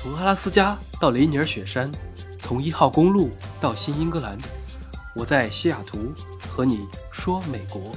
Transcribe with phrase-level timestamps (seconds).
[0.00, 1.90] 从阿拉斯加到雷尼尔雪山，
[2.38, 4.38] 从一号公路到新英格兰，
[5.16, 7.90] 我在西雅图和你说美国。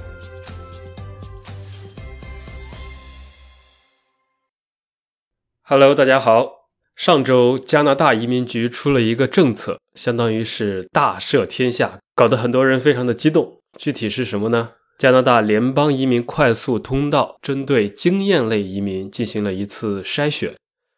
[5.62, 6.66] Hello，大家好。
[6.96, 13.60] 上周加拿大移民局出了一个政策，相当于是大赦天下，搞得很多人非常的激动。
[13.78, 14.70] 具体是什么呢？
[14.98, 20.56] 加拿大联邦移民快速通道针对经验类移民进行了一次筛选。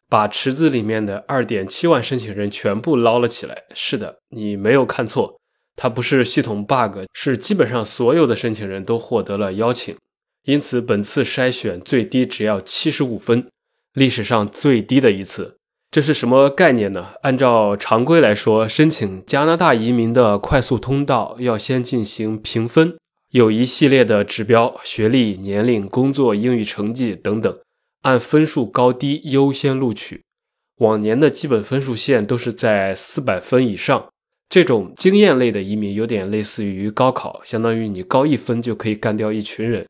[0.09, 3.63] 把池子里面的二点七万申请人全部捞了起来。
[3.73, 5.39] 是的，你没有看错，
[5.75, 9.95] 它不是系统 bug，是基本上所有的申请人都获得了邀请。
[10.43, 13.47] 因此，本次筛选最低只要七十五分，
[13.93, 15.57] 历史上最低的一次。
[15.89, 17.13] 这是什么概念呢？
[17.23, 22.95] 按照常规来说，申请加拿大移民的快速通道要先进行评分，
[23.31, 27.57] 有一系列的指标：学历、年龄、工作、英语成绩等等。
[28.05, 30.21] 按分数高低优先录取，
[30.77, 34.07] 往年的基本分数线都是在四百分以上。
[34.47, 39.87] 这种经验类的移民有点类似于高考，相当于你高一分就可以干掉一群人。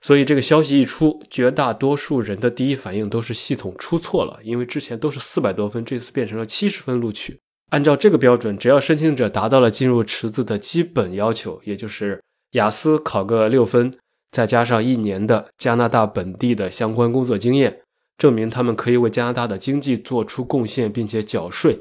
[0.00, 7.38] 所以这个消息一出，绝大多数人的第一反应都是系统出错了，因为之前都是四百多分，这次变成了七十分录取。
[7.70, 12.20] 按照这个标准，只要申请者达到了进入池子的基本要求，也就是
[12.52, 13.94] 雅思考个六分。
[14.32, 17.82] 再加上一年的加拿大本地的相关工作经验，
[18.18, 21.78] 证明他们可以为加拿大的经济做出贡献，并且缴税。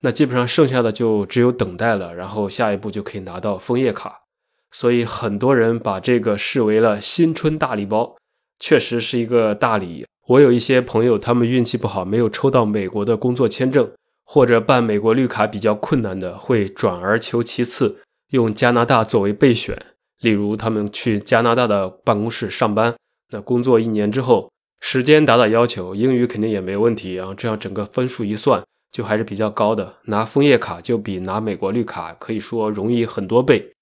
[0.00, 4.20] 那基本上剩下的就只有等待了，然后下一步就可以拿到枫叶卡。
[4.72, 8.16] 所以很多人把这个视为了新春大礼包，
[8.58, 10.06] 确实是一个大礼。
[10.28, 13.90] 我有一些朋友，他们运气不好，没有抽到美国的工作签证，
[14.24, 17.98] 或者办美国绿卡比较困难的，会转而求其次，
[18.30, 19.76] 用加拿大作为备选。
[20.20, 22.94] 例如，他们去加拿大的办公室上班，
[23.30, 28.62] 那工作一年之后，时间达到要求，英语肯定也没问题，然后这样整个分数一算，
[28.92, 29.96] 就还是比较高的。
[30.04, 33.72] 拿枫叶卡就比拿美国绿卡可以说容易很多倍。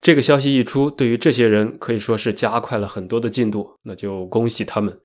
[0.00, 5.00] 这个消息一出，对于这些人可以说是加快了很多的进度，那就恭喜他们。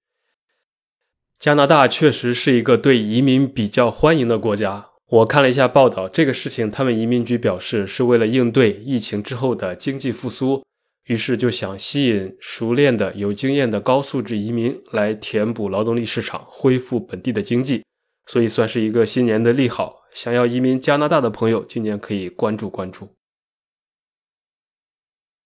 [1.40, 4.90] 加拿大确实是一个对移民比较欢迎的国家。
[5.13, 10.66] 我看了一下报道，这个事情他们移民局表示是为了应对疫情之后的经济复苏，
[11.06, 17.84] 于是就想吸引熟练的、有经验的高素质移民来填补劳动力市场，恢复本地的经济，
[18.25, 20.01] 所以算是一个新年的利好。
[20.16, 23.09] 想要移民加拿大的朋友，今年可以关注关注。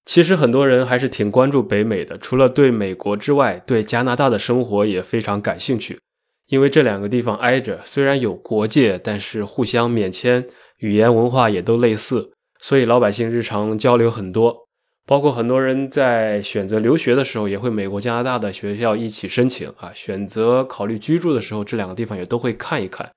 [0.05, 5.99] 其实很多人还是挺关注北美的，除了对美国之外，对加拿大的生活也非常感兴趣。
[6.47, 10.47] 因为这两个地方挨着，虽然有国界，但是互相免签，
[10.77, 12.31] 语言文化也都类似，
[12.61, 14.67] 所以老百姓日常交流很多。
[15.05, 19.91] 包括很多人在选择留学的时候，也会美国、加拿大的学校一起申请啊。
[19.93, 23.11] 选择考虑居住的时候，这两个地方也都会看一看。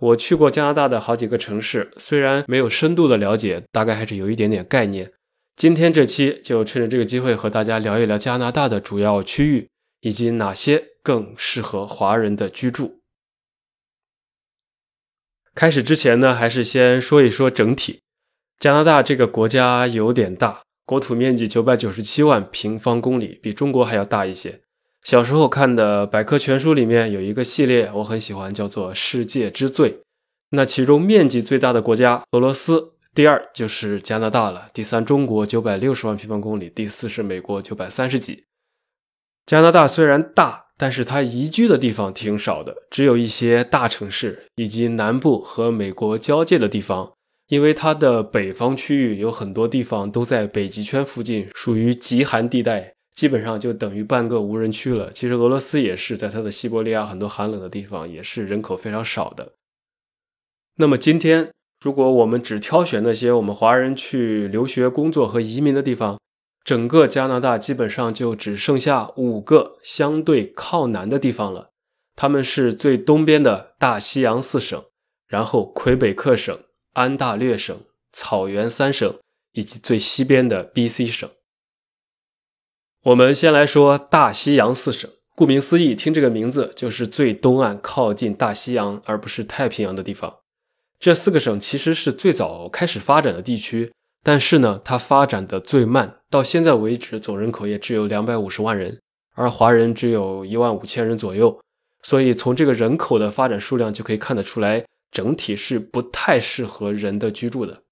[0.00, 5.10] 我去过加拿大的好几个城市，虽然没有深度的了解，大概还是有一点点概念。
[5.56, 9.68] 今天这期就趁着这个机会和大家聊一聊加拿大的主要区域。
[10.00, 12.98] 以及哪些更适合华人的居住？
[15.54, 18.02] 开始之前呢，还是先说一说整体。
[18.58, 24.60] 加拿大这个国家有点大，国土面积九百九十七万平方公里，比中国还要大一些。
[25.02, 30.02] 小时候看的百科全书里面有一个系列，我很喜欢，叫做“世界之最”。
[30.52, 38.44] 那其中面积最大的国家俄罗斯，第二就是加拿大了，第三中国九百六十万平方公里，第四是美国九百三十几。
[39.46, 47.12] 加拿大虽然大，但是它宜居的地方挺少的，只有一些大城市以及南部和美国交界的地方。
[47.48, 55.10] 因为它的北方区域有很多地方都在北极圈附近，属于极寒地带，基本上就等于半个无人区了。
[55.10, 59.52] 其实俄罗斯也是在它的西伯利亚很多寒冷的地方，也是人口非常少的。
[60.76, 61.50] 那么今天，
[61.82, 66.20] 如果我们只挑选那些我们华人去留学、工作和移民的地方，
[66.68, 71.70] 整个加拿大基本上就只剩下五个相对靠南的地方了，
[72.14, 74.84] 他们是最东边的大西洋四省，
[75.26, 76.54] 然后魁北克省、
[76.92, 77.74] 安大略省、
[78.12, 79.18] 草原三省，
[79.52, 81.30] 以及最西边的 B.C 省。
[83.04, 90.40] 我们先来说大西洋四省，顾名思义，听这个名字就是最东岸靠近大西洋，而不是太平洋的地方。
[91.00, 93.90] 这四个省其实是最早开始发展的地区。
[94.28, 99.00] 但是呢，它发展的最慢，到现在为止总人口也只有两百五十万人，
[99.32, 101.58] 而华人只有一万五千人左右，
[102.02, 107.84] 所以从这个人口的发展数量就可以看得出来，整体是不太适合人的居住的。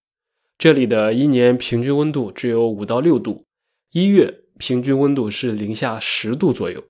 [0.58, 3.46] 这里的一年平均温度只有五到六度，
[3.92, 6.84] 一月平均温度是零下十度左右。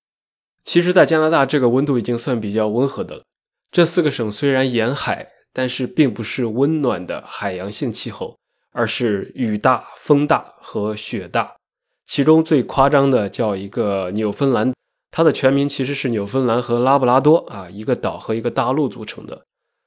[0.65, 3.23] 其实，在加拿大这个温度已经算比较温和的了。
[3.71, 8.37] 这四个省虽然沿海，但是并不是温暖的海洋性气候，
[8.77, 11.57] 而是雨大、风大和雪大。
[12.07, 14.75] 其中最夸张的叫一个纽芬兰，
[15.11, 19.45] 它的全名其实是纽芬兰和拉布拉多啊，一个岛和一个大陆组成的。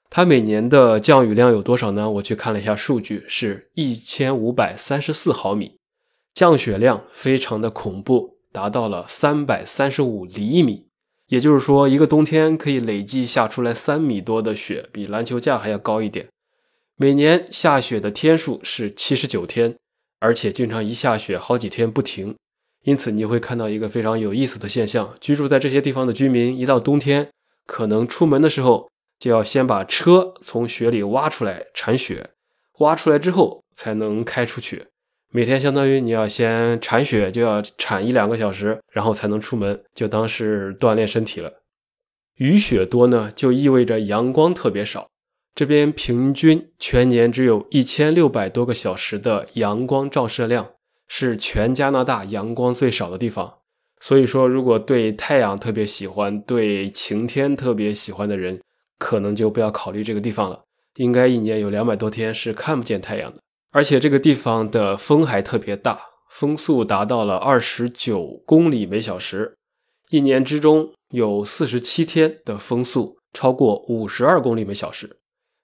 [0.10, 2.10] 它每年的降雨量有多少呢？
[2.10, 5.78] 我去看了一下数据，是一千五百三十四毫米，
[6.34, 10.88] 降雪量非常的恐怖，达到了三百三十五厘米。
[11.28, 16.28] 也就是说，一个冬天可以累计下出来三米多的雪，比篮球架还要高一点。
[17.02, 19.78] 每年下雪的天数是七十九天，
[20.20, 22.36] 而且经常一下雪好几天不停。
[22.84, 27.30] 因此，你会看到一个非常有意思的现象：居住在这些地方的居民，一到冬天，
[27.66, 32.32] 可能出门的时候就要先把车从雪里挖出来铲雪，
[32.80, 34.88] 挖出来之后才能开出去。
[35.32, 41.62] 每天相当于你要先铲雪，就要铲一两个小时，然后才能出门，就当是锻炼身体了。
[42.36, 45.08] 雨雪多呢，就意味着阳光特别少。
[45.56, 50.70] 这边平均全年只有一千六百多个小时的阳光照射量，
[51.08, 53.56] 是全加拿大阳光最少的地方。
[54.00, 58.62] 所以说，如果对太阳特别喜欢、对晴天特别喜欢的人，
[58.98, 60.62] 可能就不要考虑这个地方了。
[60.96, 63.42] 应该一年有两百多天是看不见太阳的。
[63.72, 66.00] 而且这个地方的风还特别大，
[66.30, 69.58] 风速达到了二十九公里每小时，
[70.10, 75.19] 一年之中有四十七天的风速超过五十二公里每小时。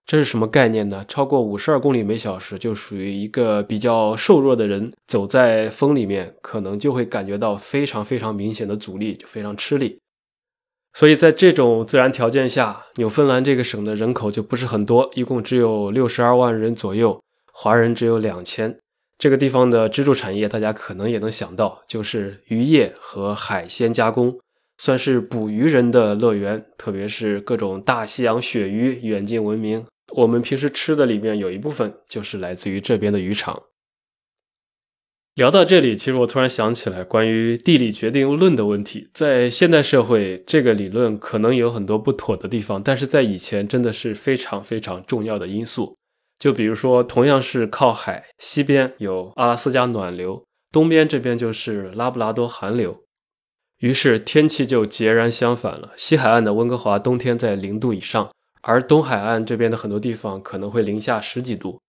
[0.06, 1.04] 这是什么概念呢？
[1.08, 10.00] 超过五十二公里每小时，就属于一个比较瘦弱的人走在风里面，可能就会感觉到非常非常明显的阻力，就非常吃力。
[10.94, 17.20] 所以在这种自然条件下，纽芬兰这个省的人口就不是很多，一共只有六十二万人左右。
[17.52, 18.78] 华人只有两千，
[19.18, 24.38] 这个地方的支柱产业，大家可能也能想到，就是渔业和海鲜加工，
[24.78, 26.64] 算是捕鱼人的乐园。
[26.78, 29.86] 特别是各种大西洋鳕鱼远近闻名，
[30.16, 33.64] 我们平时吃的里面有一部分就是来自于这边的渔场。
[35.34, 45.98] 聊到这里，其实我突然想起来关于地理决定论的问题，在现代社会，这个理论可能有很多不妥的地方，但是在以前真的是非常非常重要的因素。
[46.40, 53.04] 就比如说，同样是靠海，西边有阿拉斯加暖流，东边这边就是拉布拉多寒流，
[53.80, 55.92] 于是天气就截然相反了。
[55.98, 58.32] 西海岸的温哥华冬天在零度以上，
[58.68, 61.80] 而东海岸这边的很多地方可能会零下十几度。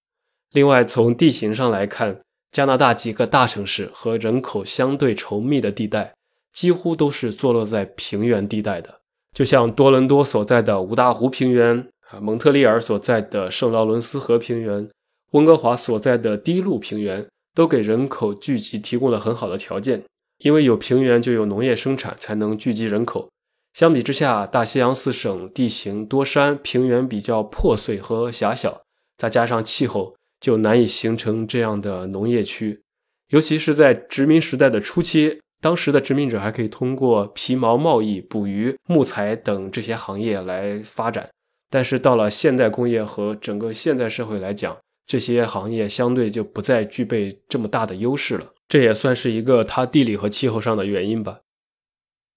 [0.52, 2.20] 另外，从地形上来看，
[2.50, 6.12] 加拿大几个大城市和人口相对稠密的地带，
[6.52, 9.00] 几乎都是坐落在平原地带的，
[9.32, 11.88] 就像多伦多所在的五大湖平原。
[12.10, 14.88] 啊，蒙特利尔所在的圣劳伦斯河平原，
[15.32, 20.04] 温哥华所在的低陆平原，都给人口聚集提供了很好的条件。
[20.38, 23.28] 因为有平原，就有农业生产，才能聚集人口。
[23.76, 28.80] 相比之下，大西洋四省地形多山，平原比较破碎和狭小，
[29.18, 32.80] 再加上气候，就难以形成这样的农业区。
[33.28, 41.28] 尤其是在殖民时代的初期，当时的殖民者还可以通过皮毛贸易、捕鱼、木材等这些行业来发展。
[41.68, 44.74] 但是到了现代工业和整个现代社会来讲，
[45.06, 48.54] 这些行业相对就不再具备这么大的优势了。
[48.66, 51.40] 这也算是一个它地理和气候上的原因吧。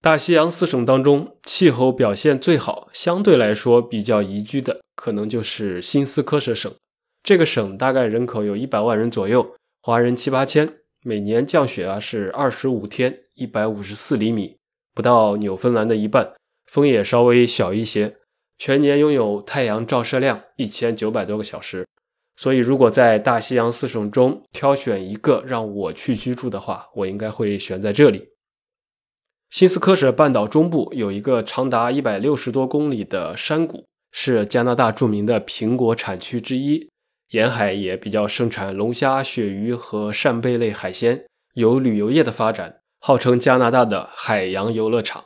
[0.01, 6.73] 大西洋四省当中，气候表现最好、相对来说比较宜居的，可能就是新斯科舍省。
[7.21, 14.56] 这个省大概人口有一百万人左右，华人七八千，每年降雪啊是二十五天，一百五十四厘米，
[14.95, 16.33] 不到纽芬兰的一半，
[16.71, 18.15] 风也稍微小一些。
[18.57, 21.85] 全年拥有太阳照射量一千九百多个小时，
[22.37, 28.29] 所以如果在大西洋四省中挑选一个让我去居住的话，我应该会选在这里。
[29.49, 36.87] 新斯科舍半岛中部有一个长达一百六十多公里的山谷，是加拿大著名的苹果产区之一，
[37.31, 41.25] 沿海也比较盛产龙虾、鳕鱼和扇贝类海鲜，
[41.56, 45.23] 有旅游业的发展，号称加拿大的海洋游乐场。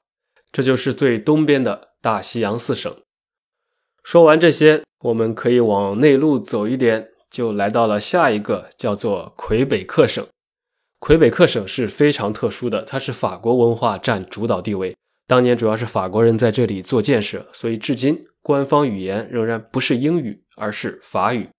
[0.53, 2.96] 这就是最东边的大西洋四省。
[4.06, 10.25] 说完这些，我们可以往内陆走一点，就来到了下一个，叫做魁北克省。
[11.04, 14.96] 魁北克省是非常特殊的，它是法国文化占主导地位。
[15.28, 21.50] 当年主要是法国人在这里做建设，所以至今官方语言仍然不是英语，而是法语。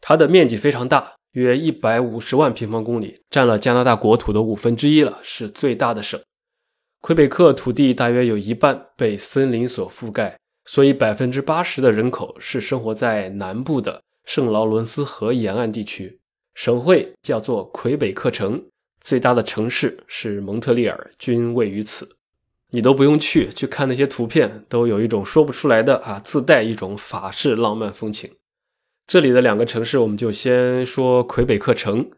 [0.00, 6.20] 它的面积非常大，约一百五十万平方公里，占了加拿大国土的五分之一了，是最大的省。
[7.00, 10.36] 魁北克土地大约有一半被森林所覆盖。
[10.64, 16.18] 所以，百分之八十的人口是生活在南部的圣劳伦斯河沿岸地区。
[16.54, 18.62] 省会叫做魁北克城，
[19.00, 22.16] 最大的城市是蒙特利尔，均位于此。
[22.70, 28.30] 你都不用去去看那些图片，都有一种说不出来的啊，自带一种法式浪漫风情。
[29.06, 32.10] 这里的两个城市，我们就先说魁北克城，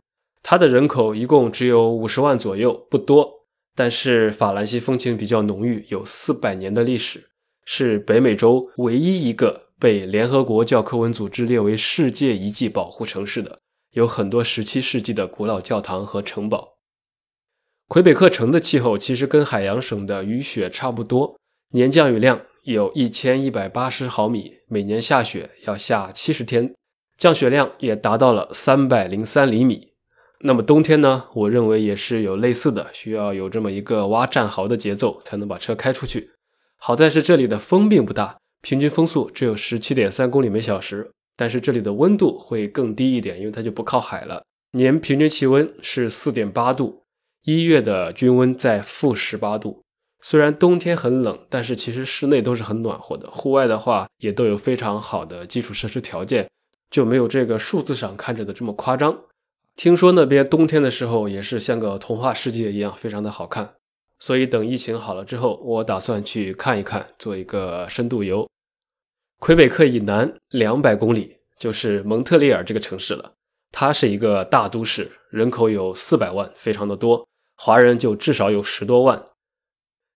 [0.43, 7.31] 它的人口一共只有五十万左右，不多，但是法兰西风情比较浓郁，有四百年的历史，
[7.65, 13.59] 是北美洲唯一一个被联合国教科文组织列为世界遗迹保护城市的，
[13.95, 16.75] 有很多十七世纪的古老教堂和城堡。
[17.89, 21.39] 魁北克城的气候其实跟海洋省的雨雪差不多，
[21.73, 26.75] 年降雨量有一千一百八十毫米，每年下雪要下七十天，
[27.17, 29.93] 降雪量也达到了三百零三厘米。
[30.41, 31.27] 那么冬天呢？
[31.35, 36.33] 我认为也是有类似的，需要有这么一个挖战壕的节奏才能把车开出去。
[36.77, 44.43] 好在是这里的风并不大，平均风速只有十七点三公里每小时，但是这里的温度会更低一点，因为它就不靠海了。
[44.73, 47.03] 年平均气温是四点八度。
[47.45, 49.83] 一月的均温在负十八度，
[50.23, 53.31] 虽然冬天很冷，但是其实室内都是很暖和的。
[53.31, 56.49] 户外的话，也都有非常好的基础设施条件，
[56.91, 59.25] 就没有这个数字上看着的这么夸张。
[59.77, 63.75] 听说那边冬天的时候也是像个童话世界一样，非常的好看。
[64.19, 68.49] 所以等疫情好了之后，我打算去看一看，做一个深度游。
[69.45, 73.35] 魁北克以南两百公里就是蒙特利尔这个城市了，
[73.71, 77.29] 它是一个大都市，人口有四百万，非常的多。
[77.55, 79.23] 华人就至少有十多万。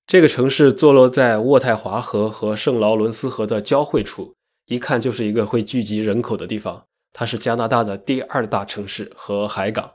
[0.06, 4.32] 这个城市坐落在渥太华河和圣劳伦斯河的交汇处，
[4.64, 6.87] 一看就是一个会聚集人口的地方。
[7.12, 9.92] 它是加拿大的第二大城市和海港。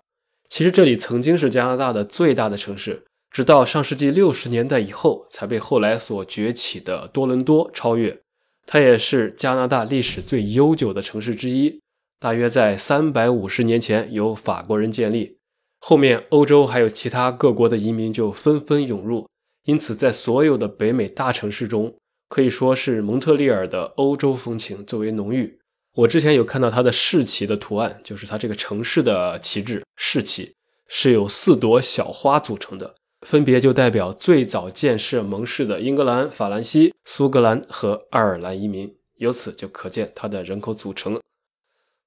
[0.47, 8.19] 其实这里曾经是加拿大的最大的城市，直到上世纪六十年代以后才被后来所崛起的多伦多超越。
[8.65, 11.79] 它也是加拿大历史最悠久的城市之一，
[12.19, 15.37] 大约在三百五十年前由法国人建立。
[15.79, 19.27] 后面，欧洲还有其他各国的移民就纷纷涌入，
[19.65, 21.93] 因此在所有的北美大城市中，
[22.29, 25.59] 可以说是蒙特利尔的欧洲风情最为浓郁。
[25.95, 30.55] 我之前有看到它的市旗的图案，就是它这个城市的旗帜市旗
[30.87, 38.95] 是由四朵小花组成的，分别就代表最早建设蒙氏的英格兰、法兰西、苏格兰和爱尔兰移民。
[39.17, 41.19] 由此就可见它的人口组成。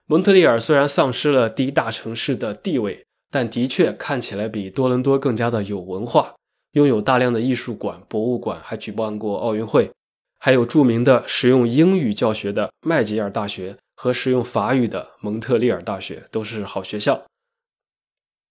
[0.06, 3.02] 蒙特利尔虽然丧失了第一大城市的地位。
[3.28, 6.36] 但的确看起来比多伦多更加的有文化，
[6.72, 9.90] 拥有大量的艺术馆、博物馆，还举办过奥运会，
[10.38, 17.24] 还有著名的使用英语教学的麦吉尔大学和使用法语的蒙特利尔大学，都是好学校。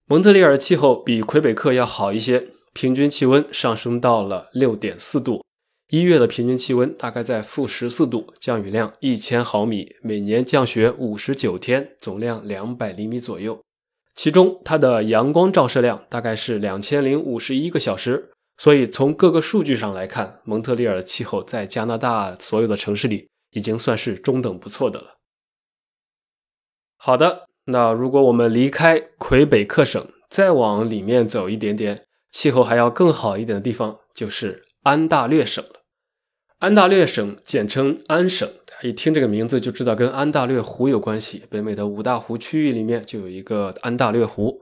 [0.08, 5.42] 蒙特利尔气候比魁北克要好一些，平均气温上升到了六点四度，
[5.88, 13.62] 一月的平均气温大概在负十四度，降雨量一千毫米，每年降雪五十九天，总量两百厘米左右。
[14.14, 25.16] 其中，它的阳光照射量大概是两千零五十一个小时，所以从各个数据上来看，蒙特利尔的气候在加拿大所有的城市里已经算是中等不错的了。
[26.98, 32.05] 好的，那如果我们离开魁北克省，再往里面走一点点，
[32.36, 35.84] 气候还要更好一点的地方就是安大略省了。
[36.60, 38.52] 安大略省简称安省。
[38.82, 41.46] 一听这个名字就知道跟安大略湖有关系。
[41.50, 44.62] 北美的五大湖区域里面就有一个安大略湖，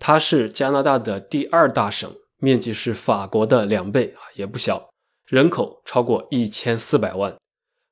[0.00, 4.90] 它是加拿大的第二大省，面积是法国的两倍啊，也不小，
[5.28, 7.36] 人口超过一千四百万。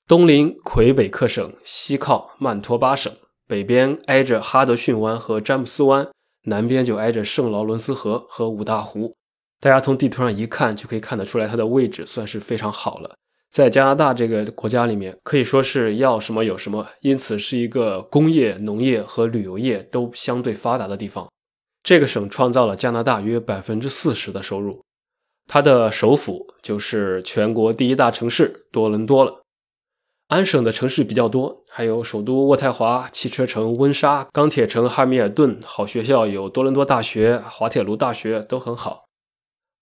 [0.08, 3.12] 东临魁北克省，西靠曼托巴省，
[3.46, 6.08] 北边挨着哈德逊湾和詹姆斯湾，
[6.46, 9.14] 南边就挨着圣劳伦斯河和五大湖。
[9.60, 13.14] 大家从地图上一看就可以看得出来，它的位置算是非常好了。
[13.50, 21.28] 在加拿大这个国家里面，可以说是要什么有什么，因此是一个工业、农业和旅游业都相对发达的地方。
[21.82, 24.80] 这个省创造了加拿大约百分之四十的收入。
[25.46, 29.42] 它的首府就是全国第一大城市多伦多了。
[30.28, 35.58] 安省的城市比较多，还有首都渥太华、汽车城温莎、钢铁城汉密尔顿。
[35.64, 39.06] 好学校有多伦多大学、滑铁卢大学，都很好。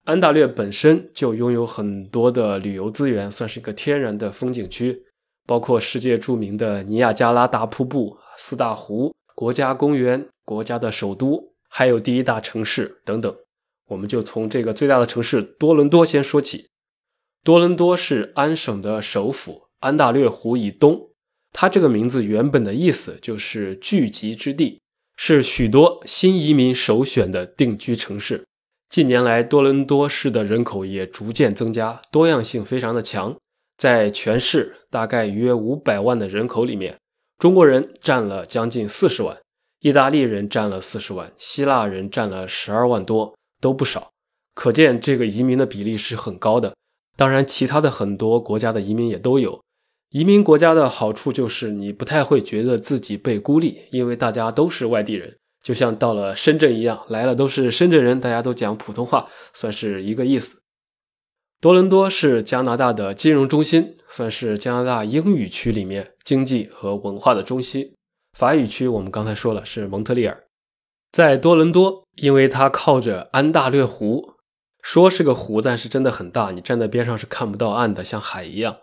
[0.09, 5.03] 安大略本身就拥有很多的旅游资源，算是一个天然的风景区，
[5.47, 13.37] 包括世界著名的尼亚加拉大瀑布、四大湖、国家公园、国家的首都，还有第一大城市等等。
[13.89, 16.69] 我们就从这个最大的城市多伦多先说起。
[17.45, 21.11] 多伦多是安省的首府，安大略湖以东。
[21.53, 24.81] 它这个名字原本的意思就是聚集之地，
[25.19, 28.47] 是许多新移民首选的定居城市。
[28.89, 33.37] 近年来，多伦多市的人口也逐渐增加，多样性非常的强。
[33.77, 36.97] 在全市大概约五百万的人口里面，
[37.39, 39.37] 中国人占了将近四十万，
[39.81, 44.11] 意大利人占了四十万，希腊人占了十二万多，都不少。
[44.55, 46.75] 可见这个移民的比例是很高的。
[47.15, 49.61] 当然，其他的很多国家的移民也都有。
[50.11, 55.37] 移民国家的好处就是你不太会觉得自己被孤立，因为大家都是外地人，
[55.69, 60.63] 就像到了深圳一样，来了都是深圳人，大家都讲普通话，算是一个意思。
[61.61, 67.93] 多伦多是加拿大的金融中心，算是加拿大英语区里面经济和文化的中心。
[68.33, 70.45] 法语区我们刚才说了是蒙特利尔，
[71.13, 74.37] 在多伦多，因为它靠着安大略湖，
[74.81, 78.79] 说是个湖，但是真的很大，你站在边上是看不到岸的，像海一样。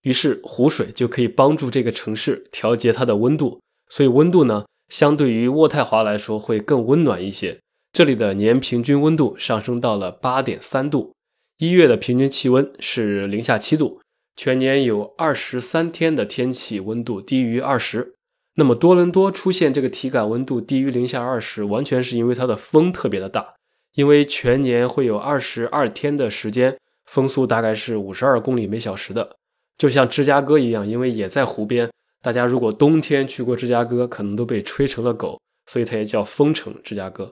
[0.00, 7.58] 于是湖水就可以帮助这个城市调节它的温度，所以温度呢，相对于渥太华来说会更温暖一些。
[7.92, 11.14] 这里的年平均温度上升到了八点三度，
[11.58, 14.00] 一月的平均气温是零下七度，
[14.36, 18.14] 全年有二十三天的天气温度低于二十。
[18.56, 23.54] 那么多伦多出现这个体感温度低于零下二十，完全是因为它的风特别的大，
[23.94, 29.36] 因为全年会有二十二天的时间，风速大概是五十二公里每小时的。
[29.78, 31.90] 就像芝加哥一样，因为也在湖边，
[32.22, 37.30] 大家如果冬天去过芝加哥，可能都被吹成了狗，所以它也叫风城芝加哥。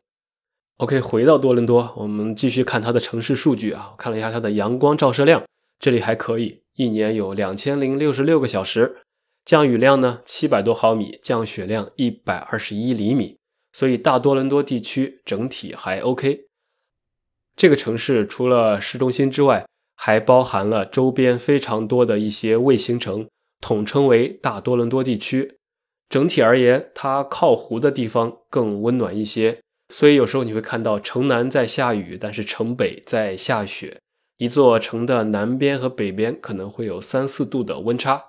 [0.78, 3.90] OK，回到多伦多，我们继续看它的城市数据啊。
[3.92, 5.44] 我看了一下它的阳光照射量，
[5.78, 8.98] 这里还可以，一年有两千零六十六个小时，
[9.44, 13.36] 降雨量呢七百多毫米，降雪量一百二十一厘米，
[13.72, 16.46] 所以大多伦多地区整体还 OK。
[17.56, 19.66] 这个城市除了市中心之外，
[19.96, 23.28] 还包含了周边非常多的一些卫星城，
[23.60, 25.58] 统称为大多伦多地区。
[26.08, 29.60] 整体而言，它靠湖的地方更温暖一些，
[29.92, 33.98] 所以有时候你会看到城南在下雨，但是城北在下雪。
[34.38, 38.24] 一座城的南边和北边可能会有三四度的温差。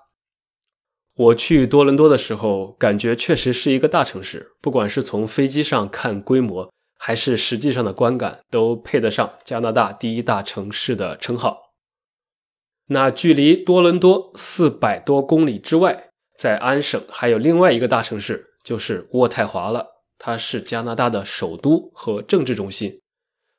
[1.15, 6.69] 我去多伦多的时候，感觉确实是一个大城市，不管是从飞机上看规模。
[7.01, 11.68] 还是实际上的观感都配得上加拿大第一大城市的称号。
[12.91, 19.85] 那距离多伦多四百多公里之外，在安省还有另外一个大城市，就是渥太华了。
[20.17, 22.99] 它是加拿大的首都和政治中心，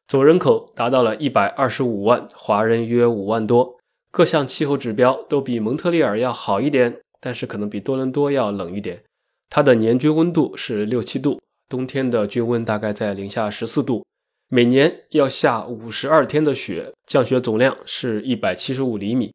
[0.08, 3.78] 总人口达到了一百二十五万，华人约五万多，
[4.10, 9.02] 各项气候指标都比蒙特利尔要好一点，但是可能比多伦多要冷一点。
[9.48, 11.40] 它的年均温度是六七度。
[11.68, 14.04] 冬天的均温大概在零下十四度，
[14.52, 19.32] 每年要下五十二天的雪，降雪总量是一百七十五厘米。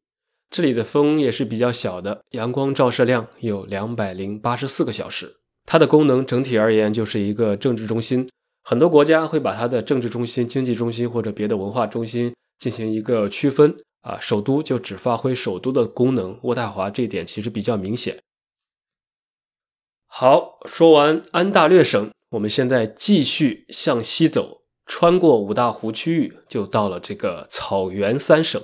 [0.49, 5.37] 这里的风也是比较小的，阳光照射量有两百零八十四个小时。
[5.65, 8.27] 它的功能整体而言就是一个政治中心，
[8.61, 14.19] 很多国家会把它的政治中心、经济中心或者别的文化中心进行一个区分啊。
[14.19, 18.19] 首都就只发挥首都的功能，渥太华这一点其实比较明显。
[20.07, 22.09] 好，说完安大略省。
[22.31, 28.61] 我们现在继续向西走，穿过五大湖区域，就到了这个草原三省。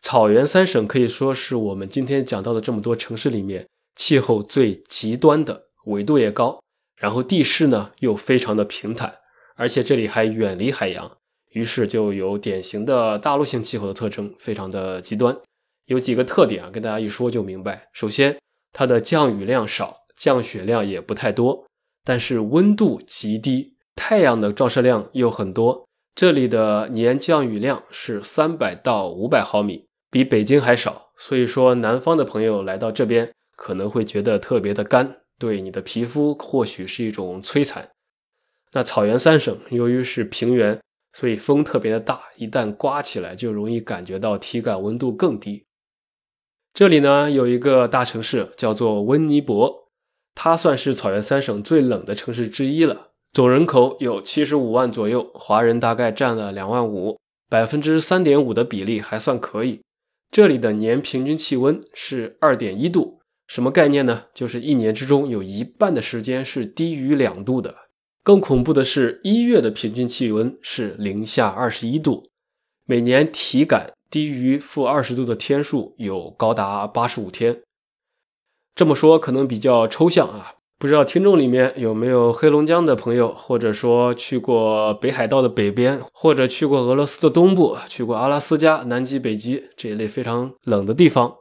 [0.00, 6.60] 草原三省可以说是我们今天讲到的这么多城市里面气候最极端的，纬度也高，
[6.96, 9.18] 然后地势呢又非常的平坦，
[9.56, 11.18] 而且这里还远离海洋，
[11.50, 15.36] 于是就有典型的大陆性气候的特征，非常的极端。
[15.86, 17.88] 有几个特点啊，跟大家一说就明白。
[17.92, 18.38] 首先，
[18.72, 21.66] 它的降雨量少，降雪量也不太多。
[22.04, 25.84] 但是温度极低，太阳的照射量又很多。
[26.14, 31.10] 这里的年降雨量是三百到五百毫米，比北京还少。
[31.16, 37.90] 所以说，南方的朋友来到这边可能会觉得特别的干，对你的皮肤或许是一种摧残。
[38.72, 40.80] 那草原三省由于是平原，
[41.12, 45.64] 所以风特别的大，一旦刮起来就容易感觉到体感温度更低。
[46.72, 49.88] 这里呢有一个大城市叫做温尼伯。
[50.40, 59.80] 它算是草原三省最冷的城市之一了，总人口有七十五万左右，华人大概占了两万五，百分之三点五的比例还算可以。
[60.30, 64.24] 这里的年平均气温是二点一度，什么概念呢？
[64.34, 67.74] 就是一年之中有一半的时间是低于两度的。
[68.24, 72.28] 更恐怖的是，一月的平均气温是零下二十一度，
[72.84, 77.62] 每年体感低于负二十度的天数有高达八十五天。
[78.74, 91.38] 这么说可能比较抽象啊，不知道听众里面有没有黑龙江的朋友，或者说去过北海道的北边，或者去过俄罗斯的东部，去过阿拉斯加、南极、北极这一类非常冷的地方。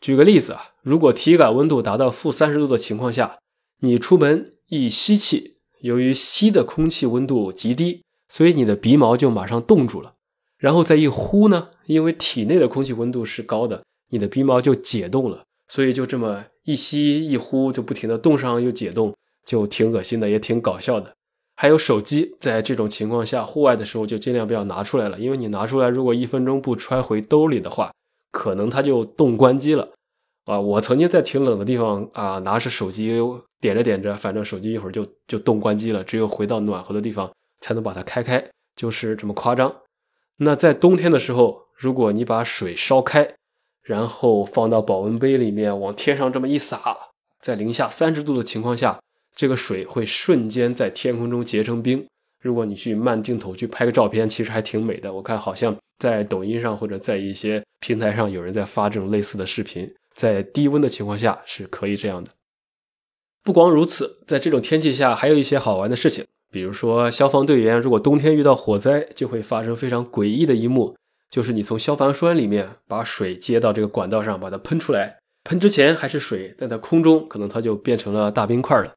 [0.00, 3.38] 举个例子啊，如果体感温度达到负三十度的情况下，
[3.82, 10.14] 你出门一吸气，由于吸的空气温度极低，所以你的鼻毛就马上冻住了，
[10.58, 15.44] 然后再一呼呢，因为体内的空气温度是高的，你的鼻毛就解冻了。
[15.68, 21.12] 所以就这么一吸一呼，就不停的冻上又解冻，就挺恶心的，也挺搞笑的。
[21.56, 27.92] 还有手机，在这种情况下，户外的时候就尽量不要拿出来了，因为你拿出来，如果一分钟不揣回兜里的话，
[28.30, 29.90] 可能它就冻关机了。
[30.44, 33.16] 啊，我曾经在挺冷的地方啊，拿着手机
[33.60, 38.44] 点着点着，反正手机一会儿就就冻关机了，只有回到暖和的地方才能把它开开，
[38.74, 39.72] 就是这么夸张。
[40.38, 43.34] 那在冬天的时候，如果你把水烧开，
[43.82, 46.96] 然后放到保温杯里面，往天上这么一撒，
[47.40, 48.98] 在零下三十度的情况下。
[49.34, 52.06] 这个水会瞬间在天空中结成冰。
[52.42, 55.10] 如果你去慢镜头去拍个照片，其实还挺美的。
[55.10, 62.30] 我看好像在抖音上或者在一些平台上有人在发这种类似的视频，在低温的情况下是可以这样的。
[63.42, 70.94] 不光如此，在这种天气下还有一些好玩的事情，比如说消防队员如果冬天遇到火灾，就会发生非常诡异的一幕，
[71.32, 78.92] 就是你从消防栓里面把水接到这个管道上，把它喷出来，喷之前还是水，但在空中可能它就变成了大冰块了。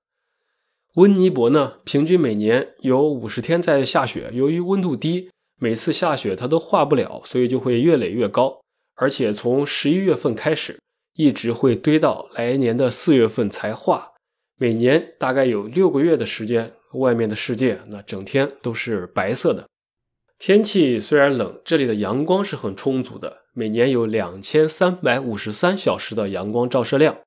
[0.95, 4.29] 温尼伯呢，平均每年有五十天在下雪。
[4.33, 8.59] 由于温度低，每次下雪它都化不了，所以就会越垒越高。
[8.95, 10.77] 而且从十一月份开始，
[11.15, 14.11] 一直会堆到来年的四月份才化。
[14.57, 19.65] 每年大概有六个月的时间，外面的世界那整天都是白色的。
[20.37, 27.17] 天气虽然冷，这里的阳光是很充足的，每年有两千三百五十三小时的阳光照射量。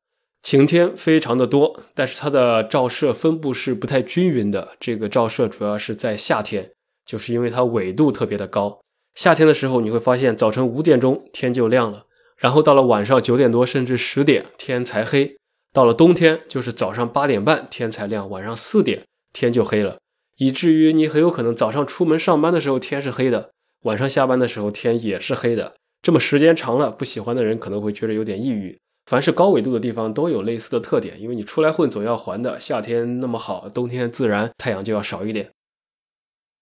[0.42, 4.76] 晴天非常的多，但是它的照射分布是不太均匀的。
[4.78, 6.70] 这个照射主要是在夏天，
[7.04, 8.78] 就是因为它纬度特别的高。
[9.14, 12.04] 夏天的时候，你会发现早晨五点钟天就亮了，
[12.36, 15.34] 然后到了晚上九点多甚至十点天才黑。
[15.72, 19.98] 到了冬天，就是早上八点半天才亮，晚上四点天就黑了，
[20.38, 23.50] 以至于你很有可能早上出门上班的时候天是黑的，
[23.82, 25.74] 晚上下班的时候天也是黑的。
[26.00, 28.78] 这么时间长了，不喜欢的人可能会觉得有点抑郁。
[29.06, 32.60] 凡是高纬度的地方都有类似的特点，因为你出来混总要还的。
[32.60, 35.50] 夏天那么好，冬天自然太阳就要少一点。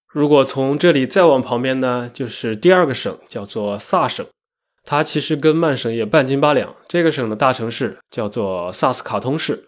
[0.08, 4.24] 如果从这里再往旁边呢，就是第二个省，叫做萨省。
[4.84, 6.74] 它其实跟曼省也半斤八两。
[6.88, 9.66] 这个省的大城市叫做萨斯卡通市，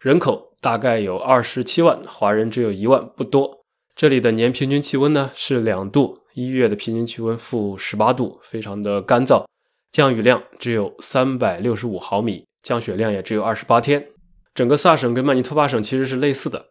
[0.00, 3.64] 人口大概有二十七万，华人只有一万，不多。
[3.94, 9.44] 这里的年平均气温呢是两度，一月的平均气温负十八度，非常的干燥。
[9.92, 14.08] 降雨量只有三百六十五毫米，降雪量也只有二十八天。
[14.54, 16.66] 整个萨省跟曼尼托巴省其实是类似的。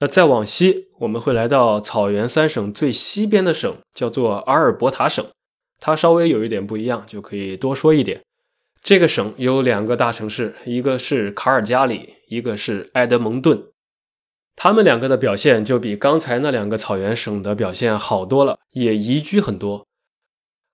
[0.00, 5.24] 那再往西，我们会来到草原三省最西边的省，叫做阿尔伯塔省。
[5.78, 8.20] 它稍微有一点不一样，就可以多说一点。
[8.82, 13.64] 这个省有两个大城市，一个是卡尔加里，一个是埃德蒙顿。
[14.56, 19.86] 他们两个的表现就比刚才那两个草原省的表现好多了，也宜居很多。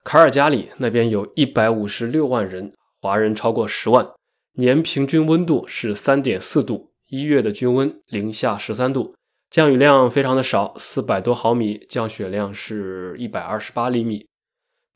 [0.05, 4.09] 卡尔加里那边有一百五十六万人，华人超过十万，
[4.55, 9.15] 年平均温度是三点四度，一月的均温零下十三度，
[9.51, 14.27] 降雨量非常的少，四百多毫米，降雪量是一百二十八厘米。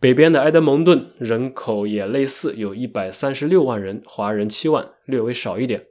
[0.01, 5.87] 北边的埃德蒙顿人口也类似，有一百三十六万人，华人七万，略微少一点。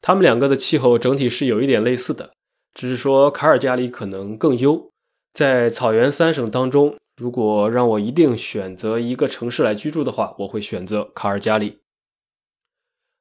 [0.00, 2.32] 他们两个的气候整体是有一点类似的，
[2.74, 4.90] 只是说卡尔加里可能更优，
[5.32, 6.96] 在草原三省当中。
[7.16, 11.80] 如果让我一定选择一个城市来居住的话，我会选择卡尔加里。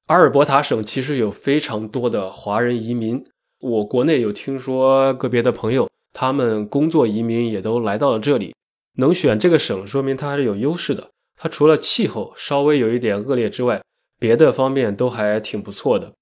[0.05, 3.25] 阿尔伯塔省其实有非常多的华人移民，
[3.59, 8.55] 我国内有听说个别的朋友，他们工作移民也都来到了这里。
[8.97, 11.09] 能选这个省，说明它还是有优势的。
[11.35, 13.81] 它除了气候稍微有一点恶劣之外，
[14.17, 16.13] 别的方面都还挺不错的。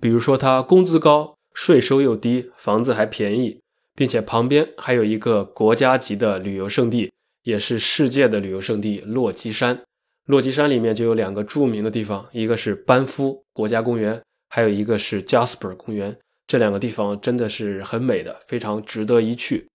[0.00, 3.60] 比如说，它工资高，税收又低，房子还便宜。
[3.98, 7.10] 并且旁边还有一个国家级的旅游胜地，
[7.44, 9.80] 也是世界的旅游胜地——落基山。
[10.26, 16.18] 落基山里面就有两个著名的地方，一个是班夫国家公园，还有一个是 Jasper 公园。
[16.46, 19.66] 这两个地方真的是很美的，非常值得一去。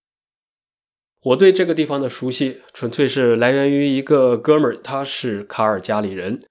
[1.24, 6.44] 我对这个地方的熟悉，纯粹是来源于一个哥们儿，他是卡尔加里人，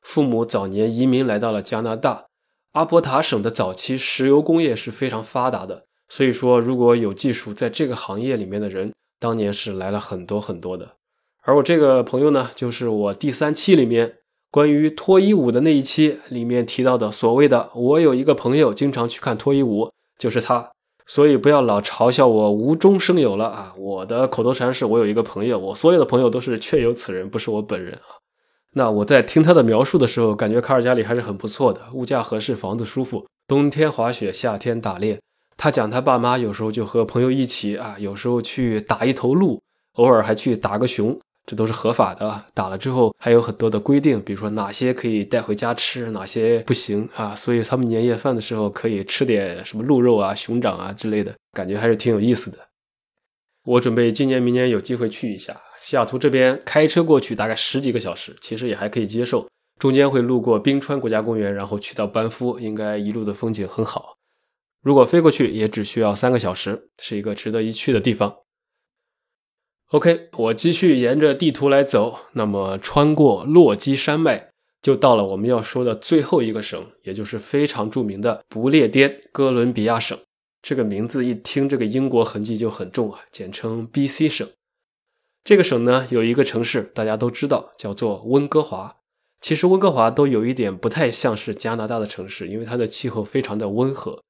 [0.00, 2.24] 父母早年移民来到了加拿大。
[2.72, 5.84] 阿伯塔省的早期石油工业是非常发达的。
[6.08, 10.92] 所以说，如果有技术在这个行业里面的人，当年是来了很多很多的。
[11.42, 14.16] 而我这个朋友呢，就是我第三期里面
[14.50, 20.70] 关于脱衣舞的那一期里面提到的所谓的“我有一个朋友经常去看脱衣舞”，就是他。
[21.04, 23.74] 所以不要老嘲笑我无中生有了啊！
[23.76, 28.21] 我的口头禅是我有一个朋友，我所有的朋友都是确有此人，不是我本人啊。
[28.74, 35.18] 那我在听他的描述的时候，感觉卡尔加里还是很不错的，物价合适，房子舒服，冬天滑雪，夏天打猎。
[35.58, 39.60] 他讲，他爸妈有时候就和朋友一起啊，有时候去打一头鹿，
[39.96, 42.46] 偶尔还去打个熊，这都是合法的。
[42.54, 47.34] 打了之后还有很多的规定，比如说哪些可以带回家吃，哪些不行啊。
[47.34, 52.58] 所以他们年夜饭的时候可以吃点什么鹿肉啊、熊掌啊之类的，感觉还是挺有意思的。
[53.64, 59.48] 我准备今年、明年有机会去一下西雅图这边，开车过去大概十几个小时，其实也还可以接受。
[59.78, 64.16] 中间会路过冰川国家公园，然后去到班夫，应该一路的风景很好。
[64.82, 68.36] 如果飞过去，也只需要三个小时，是一个值得一去的地方。
[69.90, 74.48] OK，我继续沿着地图来走，那么穿过落基山脉，
[74.80, 80.18] 就到了我们要说的最后一个省，也就是非常著名的不列颠哥伦比亚省。
[80.62, 84.48] 这个名字一听，这个英国痕迹就很重啊，简称 B.C 省。
[85.42, 88.98] 这个省呢，有一个城市大家都知道，叫做温哥华。
[89.40, 94.22] 其实温哥华都有一点不太像是加拿大的城市，因为它的气候非常的温和。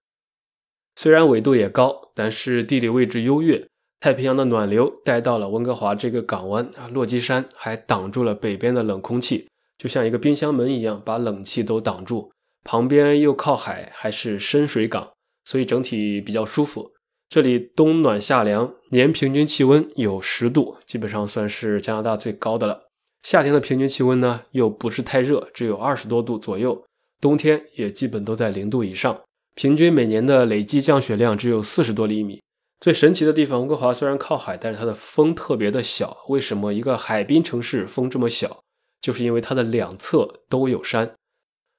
[0.97, 3.68] 虽然纬度也高，但是地理位置优越，
[4.01, 12.33] 太平洋的暖流带到了温哥华这个港湾啊，落基山还挡住了北边的冷空气，就像一个冰箱门一样，把冷气都挡住。
[12.64, 15.12] 旁边又靠海，还是深水港。
[15.44, 16.92] 所以整体比较舒服。
[17.28, 22.83] 这里冬暖夏凉，年平均气温有十度，基本上算是加拿大最高的了。
[23.22, 26.85] 夏天的平均气温呢，又不是太热，只有二十多度左右。
[27.20, 29.20] 冬天也基本都在零度以上。
[29.55, 32.40] 平均每年的累计降雪量只有四十多厘米。
[32.81, 36.18] 最神奇的地方，温哥华虽然靠海，但是它的风特别的小。
[36.28, 38.61] 为什么一个海滨城市风这么小？
[39.00, 41.12] 就是因为它的两侧都有山，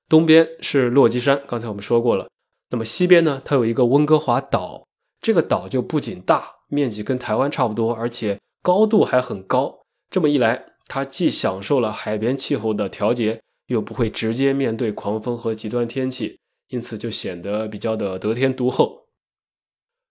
[0.07, 2.27] 东边是落基山，刚才我们说过了。
[2.73, 4.87] 那么西边呢，它有一个温哥华岛，
[5.21, 9.81] 这个岛就不仅大，面积跟台湾差不多，而且高度还很高。
[10.09, 19.03] 这么一来，它既享受了海边气候的调节，又不会直接面对狂风和极端天气，因此就显得比较的得天独厚。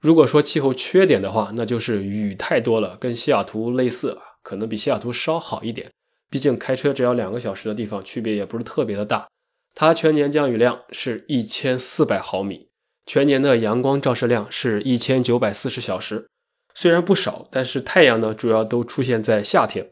[0.00, 5.90] 如果说气候缺点的话，那就是雨太多了，跟西雅图类似，可能比西雅图稍好一点。
[6.30, 9.26] 毕竟开车只要两个小时的地方，区别也不是特别的大。
[9.74, 12.68] 它全年降雨量是一千四百毫米，
[13.06, 16.26] 全年的阳光照射量是一千九百四十小时。
[16.74, 19.90] 虽然不少，但是太阳呢，主要都出现在夏天。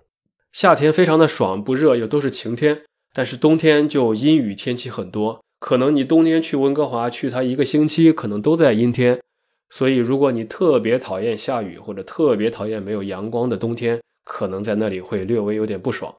[0.53, 2.83] 夏天非常的爽，不热，又都是晴天。
[3.13, 9.21] 但是冬天就阴雨天气很多，可能你冬天去温哥华去它一个星期，可能都在阴天。
[9.69, 16.15] 所以如果你特别讨厌下雨，或者特别讨厌没有阳光的冬天，可能在那里会略微有点不爽。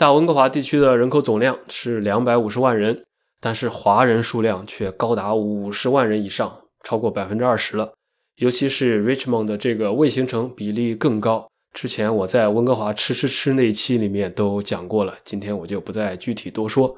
[0.00, 3.04] 大温哥华地区的人口总量是两百五十万人，
[3.38, 7.92] 但是华人数量却高达五十万人以上，超过百分之二十了。
[8.36, 11.46] 尤其是 Richmond 的这个卫星城比例更高。
[11.74, 16.96] 之前我在温哥华吃吃吃那一期里面都讲过了，今天我就不再具体多说。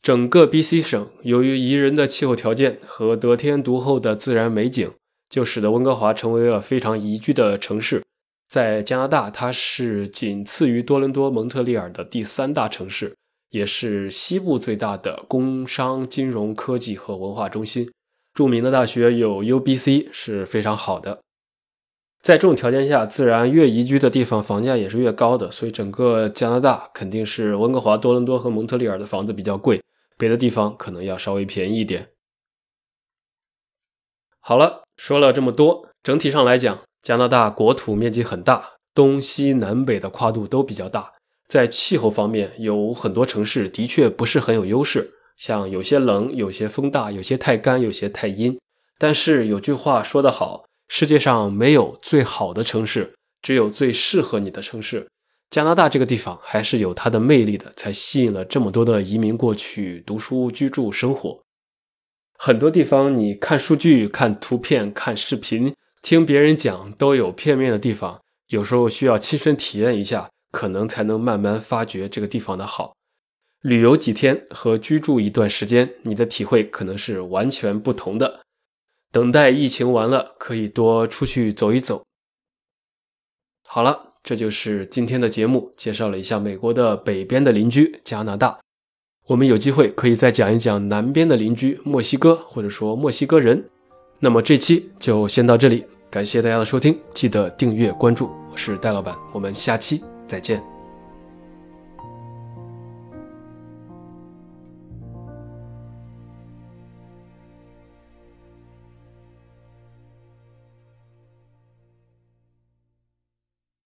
[0.00, 4.90] 整个 BC 省由于宜人的气候条件和得天独厚的自然美景，
[5.28, 8.02] 就使得温哥华成为了非常宜居的城市。
[8.48, 13.14] 在加拿大，它是仅次于多伦多、蒙特利尔的第三大城市，
[13.50, 17.90] 也是西部最大的工商、金融、科技和文化中心。
[18.32, 21.20] 著名的大学有 UBC，是非常好的。
[22.22, 25.50] 在这种条件下，自然越宜居的地方，房价也是越高的。
[25.50, 29.82] 所以，整个加拿大肯定是温哥华、多伦多和蒙特利尔的房子比较贵，
[30.16, 32.08] 别的地方可能要稍微便宜一点。
[34.40, 36.87] 好了，说了这么多，整体上来讲。
[37.02, 41.12] 加拿大国土面积很大，东西南北的跨度都比较大，
[41.46, 48.58] 在气候方面有很多城市的确不是很有优势，像有些冷，有些风大，有些太干，有些太阴。
[48.98, 55.06] 但是有句话说得好，世界上没有最好的城市，只有最适合你的城市。
[55.48, 61.40] 加拿大这个地方还是有它的魅力的，才吸引了这么多的移民过去读书、居住、生活。
[62.36, 65.72] 很多地方你看数据、看图片、看视频。
[66.08, 72.94] 听别人讲都有片面的地方，有时候需要亲身体验一下，可能才能慢慢发掘这个地方的好。
[73.60, 78.40] 旅游几天和居住一段时间，你的体会可能是完全不同的。
[79.12, 82.02] 等待疫情完了，可以多出去走一走。
[83.66, 88.58] 好了，这就是今天的节目，介绍了一下美国的北边的邻居加拿大。
[89.26, 93.68] 我们有机会可以再讲一讲南边的邻居墨西哥，或者说墨西哥人。
[94.20, 100.77] 那么这期就先到这里，感谢大家的收听，记得订阅关注，我是戴老板，我们下期再见。